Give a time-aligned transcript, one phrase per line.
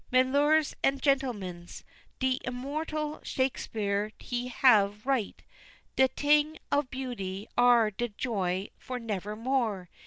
[0.11, 1.83] Milors and Gentlemans!
[2.17, 5.43] De immortal Shakespeare he have write,
[5.95, 9.91] 'De ting of beauty are de joy for nevermore.'